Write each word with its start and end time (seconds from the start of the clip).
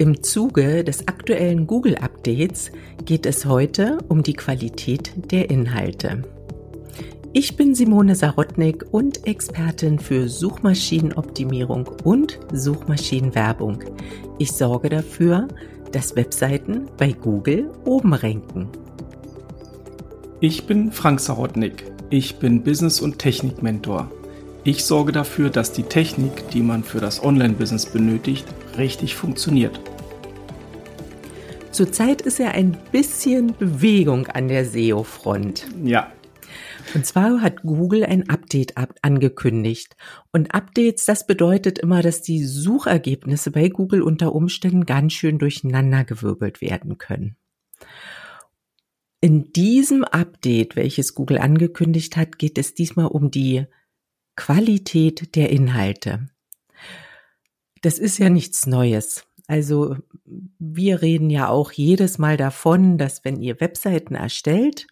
Im 0.00 0.22
Zuge 0.22 0.82
des 0.82 1.08
aktuellen 1.08 1.66
Google-Updates 1.66 2.72
geht 3.04 3.26
es 3.26 3.44
heute 3.44 3.98
um 4.08 4.22
die 4.22 4.32
Qualität 4.32 5.12
der 5.30 5.50
Inhalte. 5.50 6.22
Ich 7.34 7.54
bin 7.54 7.74
Simone 7.74 8.14
Sarotnik 8.14 8.86
und 8.92 9.26
Expertin 9.26 9.98
für 9.98 10.26
Suchmaschinenoptimierung 10.26 11.86
und 12.02 12.40
Suchmaschinenwerbung. 12.50 13.84
Ich 14.38 14.52
sorge 14.52 14.88
dafür, 14.88 15.48
dass 15.92 16.16
Webseiten 16.16 16.86
bei 16.96 17.12
Google 17.12 17.70
oben 17.84 18.14
ranken. 18.14 18.70
Ich 20.40 20.64
bin 20.64 20.92
Frank 20.92 21.20
Sarotnik. 21.20 21.92
Ich 22.08 22.36
bin 22.36 22.62
Business- 22.62 23.02
und 23.02 23.18
Technik-Mentor. 23.18 24.10
Ich 24.62 24.84
sorge 24.84 25.10
dafür, 25.10 25.48
dass 25.48 25.72
die 25.72 25.84
Technik, 25.84 26.50
die 26.50 26.60
man 26.60 26.84
für 26.84 27.00
das 27.00 27.22
Online-Business 27.22 27.86
benötigt, 27.86 28.46
richtig 28.76 29.14
funktioniert. 29.14 29.80
Zurzeit 31.70 32.20
ist 32.20 32.38
ja 32.38 32.48
ein 32.48 32.76
bisschen 32.92 33.56
Bewegung 33.56 34.26
an 34.26 34.48
der 34.48 34.66
SEO-Front. 34.66 35.66
Ja. 35.82 36.12
Und 36.94 37.06
zwar 37.06 37.40
hat 37.40 37.62
Google 37.62 38.04
ein 38.04 38.28
Update 38.28 38.74
angekündigt. 39.00 39.96
Und 40.30 40.54
Updates, 40.54 41.06
das 41.06 41.26
bedeutet 41.26 41.78
immer, 41.78 42.02
dass 42.02 42.20
die 42.20 42.44
Suchergebnisse 42.44 43.52
bei 43.52 43.68
Google 43.68 44.02
unter 44.02 44.34
Umständen 44.34 44.84
ganz 44.84 45.14
schön 45.14 45.38
durcheinandergewirbelt 45.38 46.60
werden 46.60 46.98
können. 46.98 47.36
In 49.22 49.52
diesem 49.52 50.04
Update, 50.04 50.76
welches 50.76 51.14
Google 51.14 51.38
angekündigt 51.38 52.18
hat, 52.18 52.38
geht 52.38 52.58
es 52.58 52.74
diesmal 52.74 53.06
um 53.06 53.30
die 53.30 53.66
Qualität 54.36 55.34
der 55.36 55.50
Inhalte. 55.50 56.28
Das 57.82 57.98
ist 57.98 58.18
ja 58.18 58.28
nichts 58.28 58.66
Neues. 58.66 59.24
Also 59.46 59.96
wir 60.58 61.02
reden 61.02 61.30
ja 61.30 61.48
auch 61.48 61.72
jedes 61.72 62.18
Mal 62.18 62.36
davon, 62.36 62.98
dass 62.98 63.24
wenn 63.24 63.40
ihr 63.40 63.60
Webseiten 63.60 64.14
erstellt, 64.14 64.86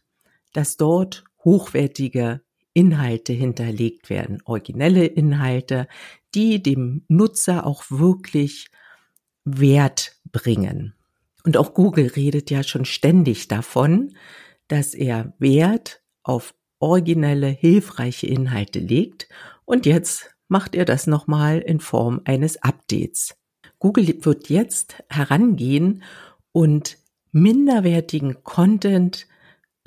dass 0.53 0.77
dort 0.77 1.25
hochwertige 1.45 2.41
Inhalte 2.73 3.33
hinterlegt 3.33 4.11
werden, 4.11 4.43
originelle 4.45 5.07
Inhalte, 5.07 5.87
die 6.35 6.63
dem 6.63 7.05
Nutzer 7.09 7.67
auch 7.67 7.85
wirklich 7.89 8.69
Wert 9.45 10.17
bringen. 10.31 10.95
Und 11.45 11.57
auch 11.57 11.75
Google 11.75 12.09
redet 12.09 12.51
ja 12.51 12.63
schon 12.63 12.85
ständig 12.85 13.49
davon, 13.49 14.15
dass 14.67 14.95
er 14.95 15.35
Wert 15.39 16.03
auf 16.23 16.55
originelle, 16.79 17.49
hilfreiche 17.49 18.27
Inhalte 18.27 18.79
legt. 18.79 19.29
Und 19.65 19.87
jetzt 19.87 20.35
macht 20.49 20.75
er 20.75 20.85
das 20.85 21.07
nochmal 21.07 21.59
in 21.59 21.81
Form 21.81 22.21
eines 22.25 22.63
Updates. 22.63 23.37
Google 23.79 24.25
wird 24.25 24.49
jetzt 24.49 25.03
herangehen 25.09 26.03
und 26.53 26.99
minderwertigen 27.33 28.43
Content 28.43 29.27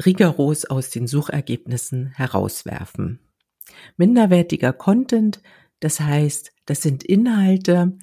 rigoros 0.05 0.65
aus 0.65 0.89
den 0.89 1.07
Suchergebnissen 1.07 2.11
herauswerfen. 2.15 3.19
Minderwertiger 3.97 4.73
Content, 4.73 5.41
das 5.79 5.99
heißt, 5.99 6.53
das 6.65 6.81
sind 6.81 7.03
Inhalte, 7.03 7.97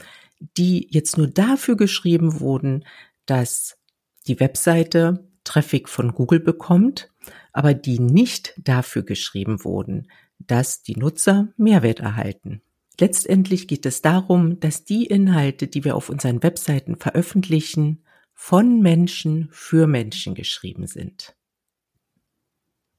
die 0.57 0.89
jetzt 0.91 1.17
nur 1.17 1.29
dafür 1.29 1.77
geschrieben 1.77 2.41
wurden, 2.41 2.85
dass 3.27 3.79
die 4.27 4.41
Webseite 4.41 5.28
Traffic 5.49 5.89
von 5.89 6.13
Google 6.13 6.41
bekommt, 6.41 7.11
aber 7.55 7.73
die 7.73 7.99
nicht 7.99 8.53
dafür 8.59 9.03
geschrieben 9.03 9.65
wurden, 9.65 10.09
dass 10.39 10.83
die 10.83 10.95
Nutzer 10.95 11.49
Mehrwert 11.57 12.01
erhalten. 12.01 12.61
Letztendlich 13.01 13.67
geht 13.67 13.87
es 13.87 14.03
darum, 14.03 14.61
dass 14.61 14.85
die 14.85 15.07
Inhalte, 15.07 15.67
die 15.67 15.85
wir 15.85 15.97
auf 15.97 16.11
unseren 16.11 16.43
Webseiten 16.43 16.97
veröffentlichen, 16.97 18.05
von 18.35 18.81
Menschen 18.83 19.49
für 19.51 19.87
Menschen 19.87 20.35
geschrieben 20.35 20.87
sind. 20.87 21.35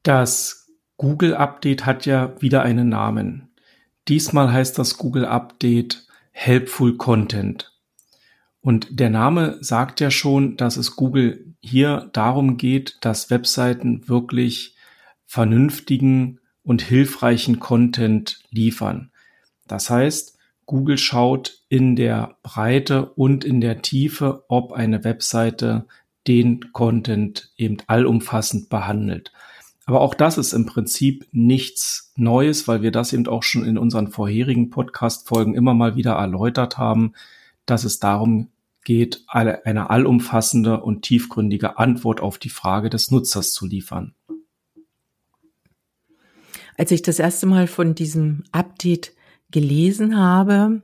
Das 0.02 0.72
Google 0.98 1.36
Update 1.36 1.86
hat 1.86 2.08
ja 2.08 2.34
wieder 2.42 2.64
einen 2.64 2.90
Namen. 2.90 3.52
Diesmal 4.08 4.52
heißt 4.52 4.80
das 4.80 4.98
Google 4.98 5.26
Update 5.26 6.08
Helpful 6.32 6.98
Content. 6.98 7.80
Und 8.60 9.00
der 9.00 9.10
Name 9.10 9.58
sagt 9.62 10.00
ja 10.00 10.10
schon, 10.10 10.58
dass 10.58 10.78
es 10.78 10.96
Google 10.96 11.49
hier 11.62 12.10
darum 12.14 12.58
geht, 12.58 12.98
dass 13.02 13.30
Webseiten 13.30 14.08
wirklich 14.08 14.76
vernünftigen 15.26 16.40
und 16.64 16.82
hilfreichen 16.82 17.60
Content 17.60 18.44
liefern. 18.50 19.12
Das 19.68 19.90
heißt, 19.90 20.38
Google 20.66 20.98
schaut 20.98 21.64
in 21.68 21.96
der 21.96 22.38
Breite 22.44 23.10
und 23.14 23.44
in 23.44 23.60
der 23.60 23.82
Tiefe, 23.82 24.46
ob 24.50 24.72
eine 24.72 25.04
Webseite 25.04 25.88
den 26.28 26.72
Content 26.74 27.52
eben 27.58 27.78
allumfassend 27.88 28.70
behandelt. 28.70 29.32
Aber 29.86 30.02
auch 30.02 30.14
das 30.14 30.38
ist 30.38 30.54
im 30.54 30.68
Prinzip 30.68 31.28
nichts 31.32 32.14
Neues, 32.16 32.68
weil 32.68 32.84
wir 32.84 32.92
das 32.92 33.14
eben 33.14 33.28
auch 33.28 33.42
schon 33.42 33.66
in 33.66 33.80
unseren 33.80 34.10
vorherigen 34.10 34.70
Podcast-Folgen 34.70 35.56
immer 35.56 35.74
mal 35.74 35.96
wieder 35.96 36.14
erläutert 36.14 36.78
haben, 36.78 37.14
dass 37.66 37.84
es 37.84 37.98
darum 37.98 38.50
geht, 38.84 39.24
eine 39.28 39.90
allumfassende 39.90 40.82
und 40.82 41.04
tiefgründige 41.04 41.78
Antwort 41.78 42.22
auf 42.22 42.38
die 42.38 42.50
Frage 42.50 42.90
des 42.90 43.12
Nutzers 43.12 43.52
zu 43.52 43.66
liefern. 43.66 44.16
Als 46.78 46.92
ich 46.92 47.02
das 47.02 47.20
erste 47.20 47.46
Mal 47.46 47.68
von 47.68 47.94
diesem 47.94 48.44
Update 48.52 49.14
gelesen 49.52 50.18
habe, 50.18 50.82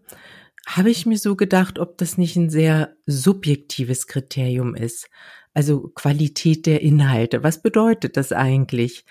habe 0.68 0.90
ich 0.90 1.06
mir 1.06 1.18
so 1.18 1.36
gedacht, 1.36 1.80
ob 1.80 1.98
das 1.98 2.18
nicht 2.18 2.36
ein 2.36 2.50
sehr 2.50 2.96
subjektives 3.06 4.08
Kriterium 4.08 4.76
ist. 4.76 5.10
Also 5.54 5.90
Qualität 5.96 6.66
der 6.66 6.82
Inhalte. 6.82 7.44
Was 7.44 7.62
bedeutet 7.62 8.18
das 8.18 8.34
eigentlich? 8.34 9.06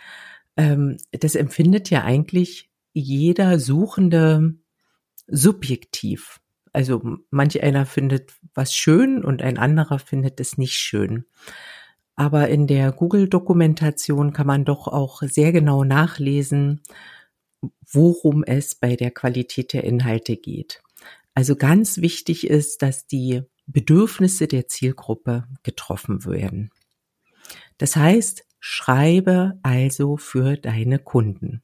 Ähm, 0.56 0.98
das 1.10 1.36
empfindet 1.36 1.90
ja 1.90 2.04
eigentlich 2.04 2.70
jeder 2.92 3.58
Suchende 3.58 4.54
subjektiv. 5.26 6.40
Also 6.74 7.18
manch 7.30 7.62
einer 7.62 7.86
findet 7.86 8.34
was 8.52 8.74
schön 8.74 9.24
und 9.24 9.42
ein 9.42 9.58
anderer 9.58 9.98
findet 9.98 10.40
es 10.40 10.58
nicht 10.58 10.74
schön. 10.74 11.24
Aber 12.16 12.48
in 12.48 12.66
der 12.66 12.92
Google-Dokumentation 12.92 14.32
kann 14.32 14.46
man 14.46 14.64
doch 14.64 14.86
auch 14.88 15.22
sehr 15.22 15.52
genau 15.52 15.84
nachlesen, 15.84 16.82
worum 17.90 18.44
es 18.44 18.74
bei 18.74 18.96
der 18.96 19.10
Qualität 19.10 19.72
der 19.72 19.84
Inhalte 19.84 20.36
geht. 20.36 20.82
Also 21.34 21.56
ganz 21.56 21.98
wichtig 21.98 22.48
ist, 22.48 22.82
dass 22.82 23.06
die 23.06 23.42
Bedürfnisse 23.66 24.46
der 24.46 24.68
Zielgruppe 24.68 25.46
getroffen 25.62 26.24
werden. 26.24 26.70
Das 27.78 27.96
heißt, 27.96 28.46
schreibe 28.60 29.58
also 29.62 30.16
für 30.16 30.56
deine 30.56 30.98
Kunden. 30.98 31.63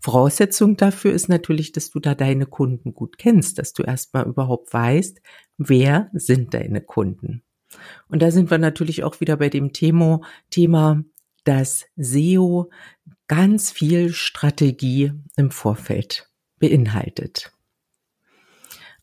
Voraussetzung 0.00 0.76
dafür 0.76 1.12
ist 1.12 1.28
natürlich, 1.28 1.72
dass 1.72 1.90
du 1.90 2.00
da 2.00 2.14
deine 2.14 2.46
Kunden 2.46 2.94
gut 2.94 3.18
kennst, 3.18 3.58
dass 3.58 3.72
du 3.72 3.82
erstmal 3.82 4.26
überhaupt 4.26 4.72
weißt, 4.72 5.20
wer 5.56 6.10
sind 6.12 6.54
deine 6.54 6.80
Kunden. 6.80 7.42
Und 8.08 8.22
da 8.22 8.30
sind 8.30 8.50
wir 8.50 8.58
natürlich 8.58 9.04
auch 9.04 9.20
wieder 9.20 9.36
bei 9.36 9.48
dem 9.48 9.72
Thema, 9.72 10.20
Thema, 10.50 11.04
dass 11.44 11.86
SEO 11.96 12.70
ganz 13.26 13.70
viel 13.70 14.12
Strategie 14.12 15.12
im 15.36 15.50
Vorfeld 15.50 16.30
beinhaltet. 16.58 17.52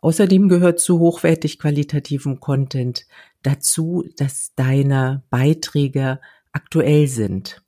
Außerdem 0.01 0.49
gehört 0.49 0.79
zu 0.79 0.99
hochwertig 0.99 1.57
qualitativem 1.57 2.39
Content 2.39 3.07
dazu, 3.41 4.07
dass 4.17 4.53
deine 4.55 5.23
Beiträge 5.31 6.19
aktuell 6.51 7.07
sind. 7.07 7.64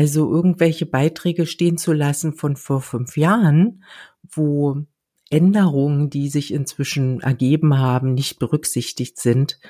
Also 0.00 0.32
irgendwelche 0.32 0.86
Beiträge 0.86 1.44
stehen 1.44 1.76
zu 1.76 1.92
lassen 1.92 2.32
von 2.32 2.56
vor 2.56 2.80
fünf 2.80 3.18
Jahren, 3.18 3.84
wo 4.22 4.86
Änderungen, 5.28 6.08
die 6.08 6.30
sich 6.30 6.54
inzwischen 6.54 7.20
ergeben 7.20 7.76
haben, 7.76 8.14
nicht 8.14 8.38
berücksichtigt 8.38 9.18
sind, 9.20 9.60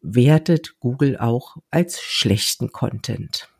wertet 0.00 0.80
Google 0.80 1.18
auch 1.18 1.58
als 1.70 2.00
schlechten 2.00 2.72
Content. 2.72 3.50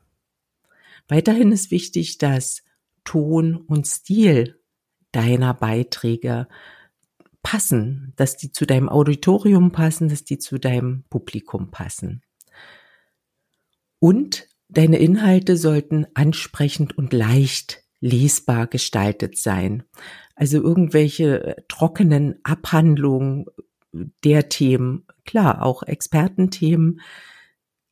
Weiterhin 1.08 1.52
ist 1.52 1.70
wichtig, 1.70 2.16
dass 2.16 2.62
Ton 3.04 3.56
und 3.58 3.86
Stil 3.86 4.58
deiner 5.12 5.52
Beiträge 5.52 6.48
passen, 7.42 8.14
dass 8.16 8.38
die 8.38 8.50
zu 8.50 8.64
deinem 8.64 8.88
Auditorium 8.88 9.72
passen, 9.72 10.08
dass 10.08 10.24
die 10.24 10.38
zu 10.38 10.56
deinem 10.56 11.04
Publikum 11.10 11.70
passen. 11.70 12.22
Und 13.98 14.48
deine 14.68 14.98
Inhalte 14.98 15.56
sollten 15.56 16.06
ansprechend 16.14 16.96
und 16.96 17.12
leicht 17.12 17.82
lesbar 18.00 18.66
gestaltet 18.66 19.38
sein. 19.38 19.84
Also 20.34 20.60
irgendwelche 20.60 21.64
trockenen 21.68 22.40
Abhandlungen 22.42 23.46
der 24.24 24.48
Themen, 24.48 25.06
klar, 25.24 25.62
auch 25.62 25.82
Expertenthemen, 25.84 27.00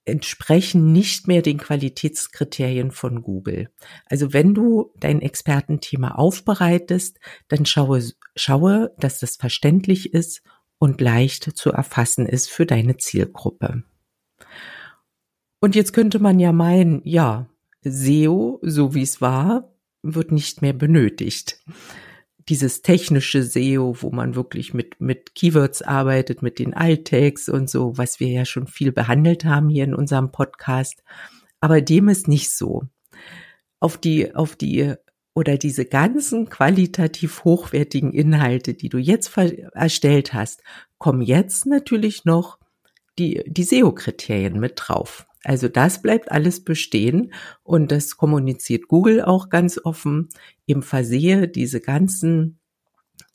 entsprechen 0.04 0.92
nicht 0.92 1.28
mehr 1.28 1.42
den 1.42 1.58
Qualitätskriterien 1.58 2.90
von 2.90 3.22
Google. 3.22 3.70
Also 4.06 4.32
wenn 4.32 4.52
du 4.52 4.92
dein 4.98 5.22
Expertenthema 5.22 6.12
aufbereitest, 6.12 7.20
dann 7.48 7.64
schaue, 7.66 8.02
schaue, 8.34 8.92
dass 8.98 9.20
das 9.20 9.36
verständlich 9.36 10.12
ist 10.12 10.42
und 10.78 11.00
leicht 11.00 11.56
zu 11.56 11.70
erfassen 11.70 12.26
ist 12.26 12.50
für 12.50 12.66
deine 12.66 12.96
Zielgruppe. 12.96 13.84
Und 15.62 15.76
jetzt 15.76 15.92
könnte 15.92 16.18
man 16.18 16.40
ja 16.40 16.50
meinen, 16.50 17.02
ja, 17.04 17.46
SEO, 17.84 18.58
so 18.62 18.94
wie 18.96 19.02
es 19.02 19.20
war, 19.20 19.72
wird 20.02 20.32
nicht 20.32 20.60
mehr 20.60 20.72
benötigt. 20.72 21.60
Dieses 22.48 22.82
technische 22.82 23.44
SEO, 23.44 23.94
wo 24.00 24.10
man 24.10 24.34
wirklich 24.34 24.74
mit, 24.74 25.00
mit 25.00 25.36
Keywords 25.36 25.80
arbeitet, 25.80 26.42
mit 26.42 26.58
den 26.58 26.74
Alt-Tags 26.74 27.48
und 27.48 27.70
so, 27.70 27.96
was 27.96 28.18
wir 28.18 28.26
ja 28.26 28.44
schon 28.44 28.66
viel 28.66 28.90
behandelt 28.90 29.44
haben 29.44 29.68
hier 29.68 29.84
in 29.84 29.94
unserem 29.94 30.32
Podcast. 30.32 31.04
Aber 31.60 31.80
dem 31.80 32.08
ist 32.08 32.26
nicht 32.26 32.50
so. 32.50 32.82
Auf 33.78 33.96
die, 33.96 34.34
auf 34.34 34.56
die 34.56 34.94
oder 35.32 35.58
diese 35.58 35.84
ganzen 35.84 36.48
qualitativ 36.48 37.44
hochwertigen 37.44 38.12
Inhalte, 38.12 38.74
die 38.74 38.88
du 38.88 38.98
jetzt 38.98 39.30
erstellt 39.36 40.34
hast, 40.34 40.64
kommen 40.98 41.22
jetzt 41.22 41.66
natürlich 41.66 42.24
noch 42.24 42.58
die, 43.16 43.44
die 43.46 43.62
SEO-Kriterien 43.62 44.58
mit 44.58 44.72
drauf. 44.74 45.28
Also 45.44 45.68
das 45.68 46.02
bleibt 46.02 46.30
alles 46.30 46.62
bestehen 46.62 47.32
und 47.62 47.90
das 47.90 48.16
kommuniziert 48.16 48.88
Google 48.88 49.22
auch 49.22 49.48
ganz 49.48 49.78
offen. 49.82 50.28
Im 50.66 50.82
Versehe 50.82 51.48
diese 51.48 51.80
ganzen 51.80 52.58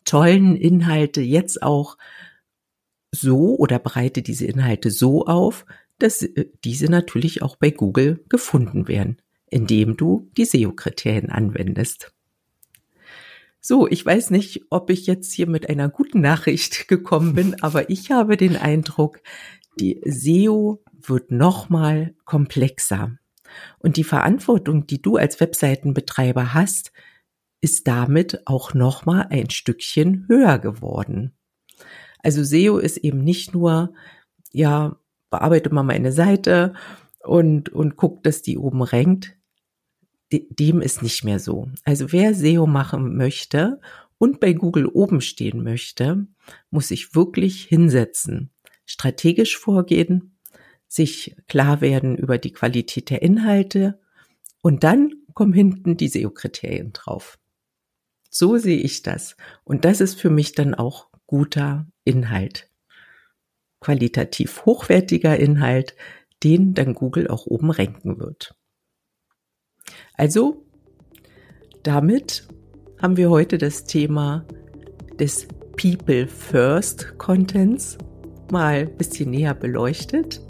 tollen 0.05 0.55
Inhalte 0.55 1.21
jetzt 1.21 1.61
auch 1.61 1.97
so 3.11 3.57
oder 3.57 3.79
bereite 3.79 4.21
diese 4.21 4.45
Inhalte 4.45 4.89
so 4.91 5.25
auf, 5.25 5.65
dass 5.99 6.21
äh, 6.21 6.45
diese 6.63 6.85
natürlich 6.85 7.41
auch 7.41 7.55
bei 7.55 7.71
Google 7.71 8.23
gefunden 8.29 8.87
werden 8.87 9.17
indem 9.49 9.97
du 9.97 10.29
die 10.37 10.45
SEO-Kriterien 10.45 11.29
anwendest. 11.29 12.13
So, 13.59 13.87
ich 13.87 14.05
weiß 14.05 14.29
nicht, 14.29 14.63
ob 14.69 14.89
ich 14.89 15.07
jetzt 15.07 15.33
hier 15.33 15.47
mit 15.47 15.69
einer 15.69 15.89
guten 15.89 16.21
Nachricht 16.21 16.87
gekommen 16.87 17.33
bin, 17.33 17.61
aber 17.61 17.89
ich 17.89 18.11
habe 18.11 18.37
den 18.37 18.55
Eindruck, 18.55 19.21
die 19.79 20.01
SEO 20.05 20.83
wird 21.09 21.31
nochmal 21.31 22.15
komplexer. 22.25 23.17
Und 23.79 23.97
die 23.97 24.03
Verantwortung, 24.03 24.87
die 24.87 25.01
du 25.01 25.15
als 25.15 25.39
Webseitenbetreiber 25.39 26.53
hast, 26.53 26.91
ist 27.61 27.87
damit 27.87 28.45
auch 28.45 28.73
nochmal 28.73 29.27
ein 29.29 29.49
Stückchen 29.49 30.25
höher 30.27 30.59
geworden. 30.59 31.33
Also 32.19 32.43
SEO 32.43 32.77
ist 32.77 32.97
eben 32.97 33.23
nicht 33.23 33.53
nur, 33.53 33.93
ja, 34.51 34.97
bearbeite 35.29 35.73
mal 35.73 35.83
meine 35.83 36.11
Seite 36.11 36.73
und, 37.23 37.69
und 37.69 37.95
guck, 37.95 38.23
dass 38.23 38.41
die 38.41 38.57
oben 38.57 38.81
rankt, 38.81 39.37
dem 40.31 40.81
ist 40.81 41.01
nicht 41.01 41.23
mehr 41.23 41.39
so. 41.39 41.69
Also 41.83 42.11
wer 42.11 42.33
SEO 42.33 42.67
machen 42.67 43.15
möchte 43.15 43.79
und 44.17 44.39
bei 44.39 44.53
Google 44.53 44.87
oben 44.87 45.21
stehen 45.21 45.63
möchte, 45.63 46.27
muss 46.69 46.89
sich 46.89 47.15
wirklich 47.15 47.63
hinsetzen, 47.63 48.51
strategisch 48.85 49.57
vorgehen, 49.57 50.36
sich 50.87 51.35
klar 51.47 51.81
werden 51.81 52.15
über 52.17 52.37
die 52.37 52.53
Qualität 52.53 53.09
der 53.09 53.21
Inhalte 53.21 53.99
und 54.61 54.83
dann 54.83 55.13
kommen 55.33 55.53
hinten 55.53 55.97
die 55.97 56.07
SEO-Kriterien 56.07 56.93
drauf. 56.93 57.37
So 58.29 58.57
sehe 58.57 58.79
ich 58.79 59.01
das. 59.01 59.35
Und 59.63 59.85
das 59.85 60.01
ist 60.01 60.19
für 60.19 60.29
mich 60.29 60.53
dann 60.53 60.73
auch 60.73 61.09
guter 61.25 61.87
Inhalt. 62.03 62.69
Qualitativ 63.79 64.65
hochwertiger 64.65 65.37
Inhalt, 65.37 65.95
den 66.43 66.73
dann 66.73 66.93
Google 66.93 67.27
auch 67.27 67.45
oben 67.45 67.71
ranken 67.71 68.19
wird. 68.19 68.55
Also, 70.13 70.65
damit 71.83 72.47
haben 73.01 73.17
wir 73.17 73.29
heute 73.29 73.57
das 73.57 73.85
Thema 73.85 74.45
des 75.19 75.47
People 75.77 76.27
First 76.27 77.17
Contents 77.17 77.97
mal 78.51 78.87
ein 78.87 78.97
bisschen 78.97 79.31
näher 79.31 79.53
beleuchtet. 79.53 80.41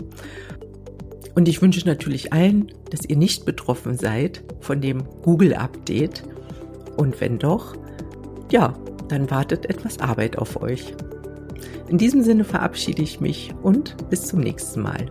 Und 1.36 1.48
ich 1.48 1.62
wünsche 1.62 1.86
natürlich 1.86 2.34
allen, 2.34 2.72
dass 2.90 3.06
ihr 3.06 3.18
nicht 3.18 3.46
betroffen 3.46 3.98
seid 3.98 4.44
von 4.60 4.82
dem 4.82 5.04
Google 5.22 5.54
Update. 5.54 6.24
Und 6.96 7.22
wenn 7.22 7.38
doch, 7.38 7.76
ja, 8.52 8.74
dann 9.08 9.30
wartet 9.30 9.70
etwas 9.70 10.00
Arbeit 10.00 10.38
auf 10.38 10.62
euch. 10.62 10.94
In 11.90 11.98
diesem 11.98 12.24
Sinne 12.24 12.44
verabschiede 12.44 13.02
ich 13.02 13.22
mich 13.22 13.54
und 13.62 14.10
bis 14.10 14.26
zum 14.26 14.40
nächsten 14.40 14.82
Mal. 14.82 15.06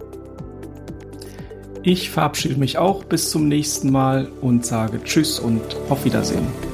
Ich 1.82 2.10
verabschiede 2.10 2.56
mich 2.56 2.78
auch 2.78 3.04
bis 3.04 3.30
zum 3.30 3.46
nächsten 3.46 3.92
Mal 3.92 4.28
und 4.40 4.66
sage 4.66 5.00
Tschüss 5.04 5.38
und 5.38 5.62
auf 5.88 6.04
Wiedersehen. 6.04 6.65